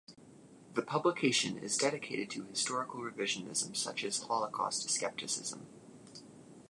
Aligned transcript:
The 0.73 0.81
publication 0.81 1.59
is 1.59 1.77
dedicated 1.77 2.31
to 2.31 2.43
historical 2.45 3.01
revisionism 3.01 3.75
such 3.77 4.03
as 4.03 4.23
Holocaust 4.23 4.89
scepticism. 4.89 5.67